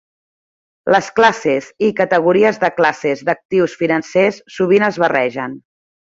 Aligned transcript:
Les 0.93 1.09
classes 1.19 1.67
i 1.89 1.91
categories 1.99 2.59
de 2.65 2.71
classes 2.79 3.21
d'actius 3.27 3.75
financers 3.85 4.41
sovint 4.59 4.87
es 4.93 4.99
barregen. 5.05 5.55